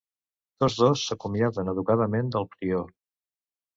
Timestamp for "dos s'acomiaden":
0.83-1.71